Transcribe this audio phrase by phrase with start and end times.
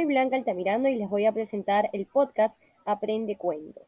[0.00, 3.86] Soy Blanca Altamirano y les voy a presentar el podcast Aprende Cuentos,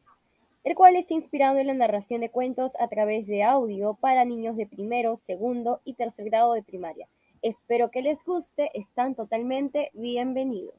[0.63, 4.55] el cual está inspirado en la narración de cuentos a través de audio para niños
[4.55, 7.09] de primero, segundo y tercer grado de primaria.
[7.41, 10.75] Espero que les guste, están totalmente bienvenidos.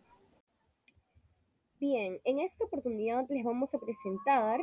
[1.80, 4.60] Bien, en esta oportunidad les vamos a presentar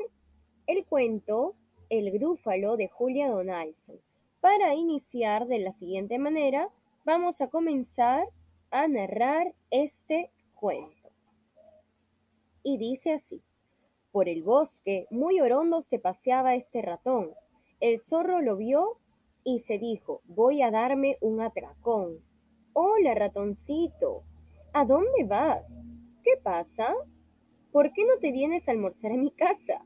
[0.67, 1.53] el cuento
[1.89, 3.97] El Grúfalo de Julia Donaldson.
[4.39, 6.69] Para iniciar de la siguiente manera,
[7.03, 8.25] vamos a comenzar
[8.69, 10.30] a narrar este
[10.61, 11.09] cuento.
[12.61, 13.41] Y dice así,
[14.11, 17.31] por el bosque muy orondo se paseaba este ratón.
[17.79, 18.99] El zorro lo vio
[19.43, 22.19] y se dijo, voy a darme un atracón.
[22.73, 24.21] Hola, ratoncito,
[24.71, 25.67] ¿a dónde vas?
[26.23, 26.93] ¿Qué pasa?
[27.71, 29.83] ¿Por qué no te vienes a almorzar a mi casa?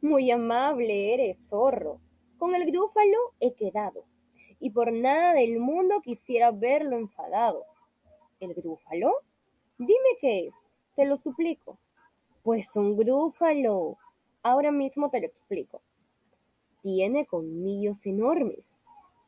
[0.00, 2.00] Muy amable eres, zorro.
[2.38, 4.04] Con el grúfalo he quedado,
[4.60, 7.64] y por nada del mundo quisiera verlo enfadado.
[8.38, 9.12] ¿El grúfalo?
[9.84, 10.54] Dime qué es,
[10.94, 11.76] te lo suplico.
[12.44, 13.98] Pues un grúfalo.
[14.44, 15.82] Ahora mismo te lo explico.
[16.82, 18.64] Tiene colmillos enormes,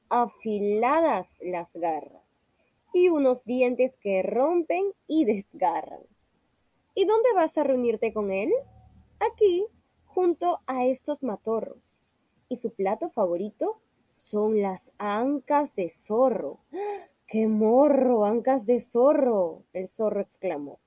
[0.09, 2.23] afiladas las garras
[2.93, 6.03] y unos dientes que rompen y desgarran.
[6.95, 8.53] ¿Y dónde vas a reunirte con él?
[9.19, 9.67] Aquí,
[10.07, 11.83] junto a estos matorros.
[12.49, 13.81] Y su plato favorito
[14.21, 16.61] son las ancas de zorro.
[17.27, 19.63] ¡Qué morro, ancas de zorro!
[19.73, 20.79] el zorro exclamó.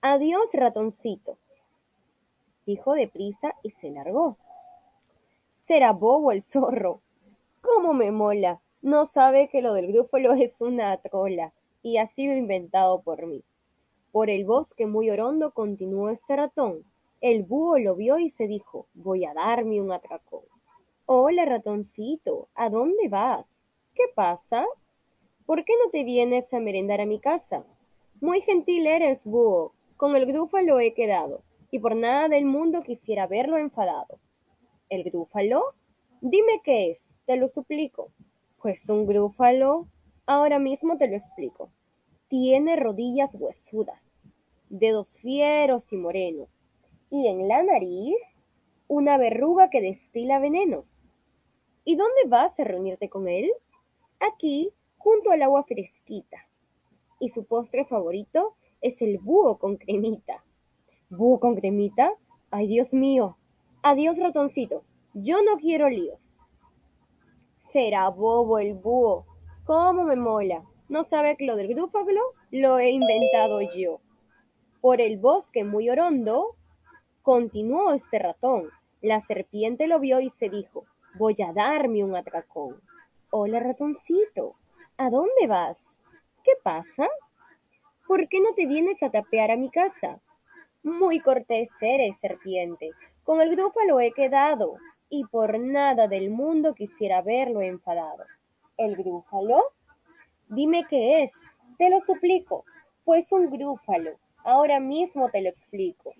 [0.00, 1.38] Adiós, ratoncito,
[2.66, 4.36] dijo deprisa y se largó.
[5.66, 7.00] Será bobo el zorro.
[7.60, 8.60] ¿Cómo me mola?
[8.80, 13.42] No sabe que lo del grúfalo es una trola y ha sido inventado por mí.
[14.12, 16.84] Por el bosque muy orondo continuó este ratón.
[17.20, 20.44] El búho lo vio y se dijo, voy a darme un atracón.
[21.06, 23.46] Hola, ratoncito, ¿a dónde vas?
[23.94, 24.64] ¿Qué pasa?
[25.48, 27.64] ¿Por qué no te vienes a merendar a mi casa?
[28.20, 29.72] Muy gentil eres, búho.
[29.96, 34.18] Con el grúfalo he quedado, y por nada del mundo quisiera verlo enfadado.
[34.90, 35.62] ¿El grúfalo?
[36.20, 38.12] Dime qué es, te lo suplico.
[38.60, 39.88] Pues un grúfalo,
[40.26, 41.70] ahora mismo te lo explico.
[42.28, 44.02] Tiene rodillas huesudas,
[44.68, 46.50] dedos fieros y morenos,
[47.08, 48.18] y en la nariz
[48.86, 50.84] una verruga que destila venenos.
[51.86, 53.50] ¿Y dónde vas a reunirte con él?
[54.20, 56.46] Aquí junto al agua fresquita.
[57.20, 60.44] Y su postre favorito es el búho con cremita.
[61.08, 62.12] ¿Búho con cremita?
[62.50, 63.36] ¡Ay, Dios mío!
[63.82, 64.84] Adiós, ratoncito.
[65.14, 66.20] Yo no quiero líos.
[67.72, 69.24] Será bobo el búho.
[69.64, 70.64] ¿Cómo me mola?
[70.88, 72.20] ¿No sabe que lo del grúfalo
[72.50, 74.00] lo he inventado yo?
[74.80, 76.56] Por el bosque muy orondo,
[77.22, 78.70] continuó este ratón.
[79.02, 80.84] La serpiente lo vio y se dijo,
[81.18, 82.80] voy a darme un atracón.
[83.30, 84.54] Hola, ratoncito.
[85.00, 85.78] ¿A dónde vas?
[86.42, 87.06] ¿Qué pasa?
[88.08, 90.18] ¿Por qué no te vienes a tapear a mi casa?
[90.82, 92.90] Muy cortés eres, serpiente.
[93.22, 94.74] Con el grúfalo he quedado,
[95.08, 98.24] y por nada del mundo quisiera verlo enfadado.
[98.76, 99.62] ¿El grúfalo?
[100.48, 101.32] Dime qué es,
[101.78, 102.64] te lo suplico.
[103.04, 106.12] Pues un grúfalo, ahora mismo te lo explico.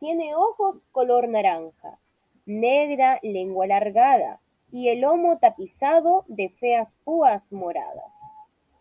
[0.00, 1.98] Tiene ojos color naranja,
[2.46, 8.11] negra lengua alargada y el lomo tapizado de feas púas moradas.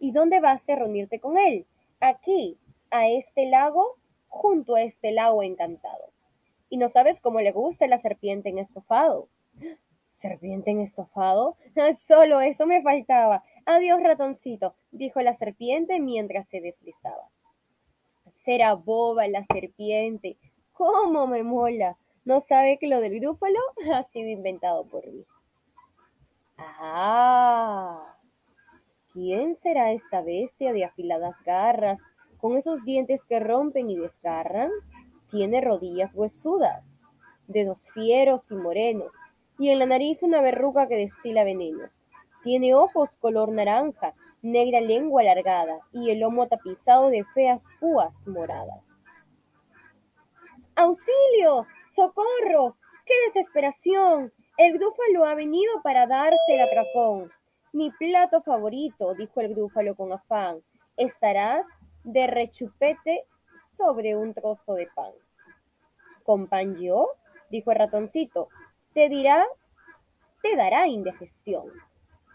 [0.01, 1.67] ¿Y dónde vas a reunirte con él?
[2.00, 2.57] Aquí,
[2.89, 3.97] a este lago,
[4.29, 6.09] junto a este lago encantado.
[6.69, 9.29] ¿Y no sabes cómo le gusta la serpiente en estofado?
[10.16, 11.56] ¿Serpiente en estofado?
[12.07, 13.44] Solo eso me faltaba.
[13.67, 17.29] Adiós, ratoncito, dijo la serpiente mientras se deslizaba.
[18.38, 20.35] Será boba la serpiente.
[20.73, 21.95] ¿Cómo me mola?
[22.25, 23.59] ¿No sabe que lo del grúfalo
[23.94, 25.23] ha sido inventado por mí?
[26.57, 28.18] ¡Ah!
[29.13, 31.99] ¿Quién será esta bestia de afiladas garras,
[32.39, 34.71] con esos dientes que rompen y desgarran?
[35.30, 36.86] Tiene rodillas huesudas,
[37.47, 39.12] dedos fieros y morenos,
[39.59, 41.91] y en la nariz una verruga que destila venenos.
[42.44, 48.81] Tiene ojos color naranja, negra lengua alargada, y el lomo tapizado de feas púas moradas.
[50.75, 51.68] ¡Auxilio!
[51.94, 52.77] ¡Socorro!
[53.06, 54.31] ¡Qué desesperación!
[54.57, 57.30] El grúfalo ha venido para darse el atracón.
[57.73, 60.62] Mi plato favorito, dijo el grúfalo con afán,
[60.97, 61.65] estarás
[62.03, 63.23] de rechupete
[63.77, 65.13] sobre un trozo de pan.
[66.23, 67.12] ¿Con pan yo?
[67.50, 68.50] dijo el ratoncito.
[68.94, 69.45] Te dirá,
[70.41, 71.68] te dará indigestión.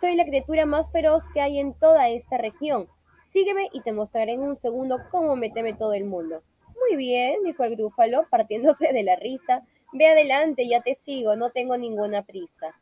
[0.00, 2.88] Soy la criatura más feroz que hay en toda esta región.
[3.30, 6.42] Sígueme y te mostraré en un segundo cómo me teme todo el mundo.
[6.80, 9.62] Muy bien, dijo el grúfalo, partiéndose de la risa.
[9.92, 12.74] Ve adelante, ya te sigo, no tengo ninguna prisa.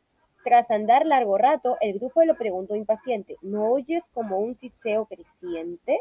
[0.44, 5.98] Tras andar largo rato, el grupo le preguntó impaciente, ¿no oyes como un siseo creciente?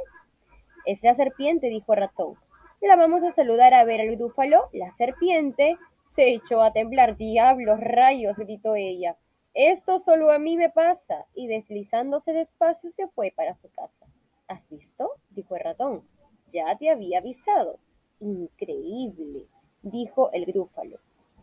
[0.86, 2.36] es la serpiente, dijo el ratón.
[2.82, 4.70] La vamos a saludar a ver al grúfalo.
[4.74, 5.78] La serpiente
[6.10, 7.16] se echó a temblar.
[7.16, 9.16] Diablos, rayos, gritó ella.
[9.54, 11.26] Esto solo a mí me pasa.
[11.34, 14.06] Y deslizándose despacio se fue para su casa.
[14.48, 15.12] ¿Has visto?
[15.30, 16.04] dijo el ratón.
[16.50, 17.80] Ya te había avisado.
[18.20, 19.48] Increíble,
[19.82, 21.00] dijo el grúfalo,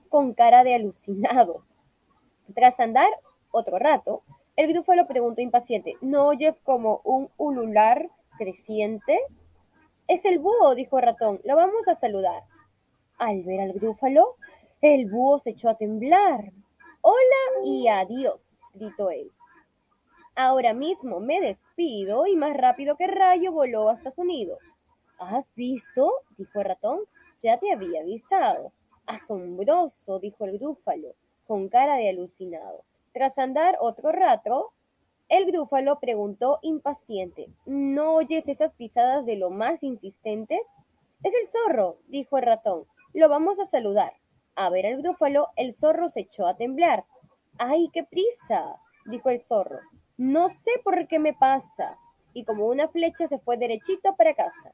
[0.09, 1.65] con cara de alucinado.
[2.55, 3.09] Tras andar
[3.51, 4.23] otro rato,
[4.57, 9.19] el grúfalo preguntó impaciente, ¿no oyes como un ulular creciente?
[10.09, 12.43] Es el búho, dijo el ratón, lo vamos a saludar.
[13.19, 14.37] Al ver al grúfalo,
[14.81, 16.53] el búho se echó a temblar.
[17.03, 19.31] Hola y adiós, gritó él.
[20.35, 24.59] Ahora mismo me despido y más rápido que rayo voló hasta su nido.
[25.19, 26.13] ¿Has visto?
[26.39, 27.01] dijo el ratón.
[27.39, 28.73] Ya te había avisado.
[29.07, 31.15] Asombroso, dijo el grúfalo,
[31.51, 32.85] con cara de alucinado.
[33.13, 34.71] Tras andar otro rato,
[35.29, 40.61] el grúfalo preguntó impaciente, ¿no oyes esas pisadas de lo más insistentes?
[41.25, 42.85] Es el zorro, dijo el ratón.
[43.15, 44.13] Lo vamos a saludar.
[44.55, 47.05] A ver al grúfalo, el zorro se echó a temblar.
[47.59, 48.77] ¡Ay, qué prisa!
[49.07, 49.81] dijo el zorro.
[50.17, 51.99] No sé por qué me pasa.
[52.33, 54.73] Y como una flecha se fue derechito para casa.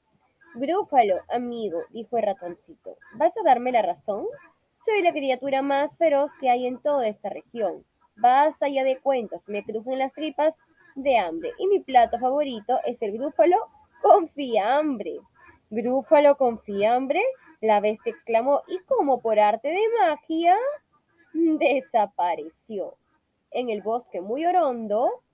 [0.56, 2.99] Grúfalo, amigo, dijo el ratoncito.
[3.14, 4.26] ¿Vas a darme la razón?
[4.86, 7.84] Soy la criatura más feroz que hay en toda esta región.
[8.14, 10.54] Basta allá de cuentos, me crujen las tripas
[10.94, 11.50] de hambre.
[11.58, 13.56] Y mi plato favorito es el grúfalo
[14.00, 15.18] con fiambre.
[15.70, 17.20] ¿Grúfalo con fiambre?
[17.60, 20.56] La bestia exclamó, y como por arte de magia,
[21.32, 22.96] desapareció.
[23.50, 25.24] En el bosque muy orondo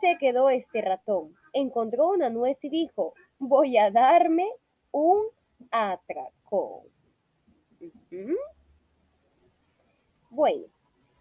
[0.00, 1.34] se quedó este ratón.
[1.52, 4.48] Encontró una nuez y dijo, voy a darme
[4.92, 5.24] un
[5.72, 6.84] atracón.
[10.30, 10.66] Bueno,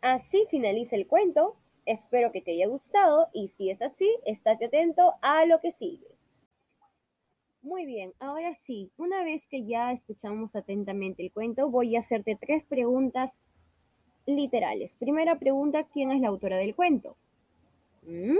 [0.01, 1.57] Así finaliza el cuento.
[1.85, 6.07] Espero que te haya gustado y si es así, estate atento a lo que sigue.
[7.61, 12.37] Muy bien, ahora sí, una vez que ya escuchamos atentamente el cuento, voy a hacerte
[12.39, 13.33] tres preguntas
[14.25, 14.95] literales.
[14.95, 17.17] Primera pregunta, ¿quién es la autora del cuento?
[18.03, 18.37] ¿Mm?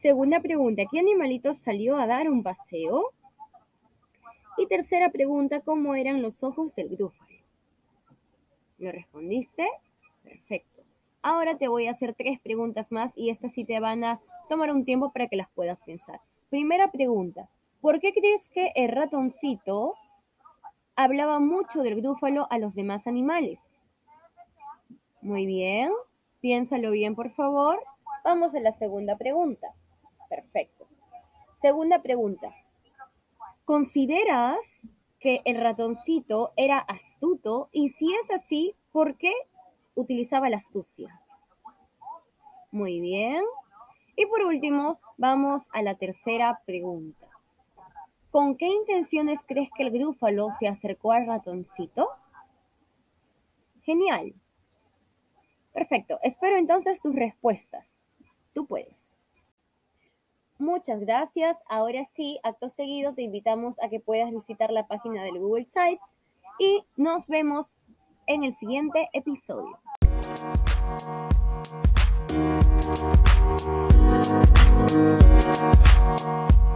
[0.00, 3.12] Segunda pregunta, ¿qué animalito salió a dar un paseo?
[4.56, 7.38] Y tercera pregunta, ¿cómo eran los ojos del grúfalo?
[8.78, 9.68] ¿Me respondiste?
[11.22, 14.72] Ahora te voy a hacer tres preguntas más y estas sí te van a tomar
[14.72, 16.20] un tiempo para que las puedas pensar.
[16.50, 17.48] Primera pregunta,
[17.80, 19.94] ¿por qué crees que el ratoncito
[20.96, 23.60] hablaba mucho del grúfalo a los demás animales?
[25.20, 25.92] Muy bien,
[26.40, 27.80] piénsalo bien por favor.
[28.24, 29.68] Vamos a la segunda pregunta.
[30.28, 30.88] Perfecto.
[31.54, 32.52] Segunda pregunta.
[33.64, 34.58] ¿Consideras
[35.20, 37.68] que el ratoncito era astuto?
[37.70, 39.32] Y si es así, ¿por qué
[39.94, 41.20] utilizaba la astucia.
[42.70, 43.42] Muy bien.
[44.16, 47.28] Y por último, vamos a la tercera pregunta.
[48.30, 52.08] ¿Con qué intenciones crees que el grúfalo se acercó al ratoncito?
[53.82, 54.34] Genial.
[55.72, 56.18] Perfecto.
[56.22, 57.86] Espero entonces tus respuestas.
[58.54, 58.96] Tú puedes.
[60.58, 61.58] Muchas gracias.
[61.68, 66.00] Ahora sí, acto seguido, te invitamos a que puedas visitar la página del Google Sites
[66.58, 67.76] y nos vemos
[68.26, 69.81] en el siguiente episodio.
[70.22, 70.38] Thank
[76.22, 76.71] you.